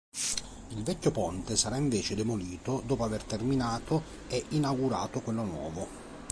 Il 0.69 0.81
vecchio 0.81 1.11
ponte 1.11 1.55
sarà 1.55 1.77
invece 1.77 2.15
demolito 2.15 2.81
dopo 2.87 3.03
aver 3.03 3.21
terminato 3.23 4.01
e 4.29 4.43
inaugurato 4.49 5.21
quello 5.21 5.43
nuovo. 5.43 5.87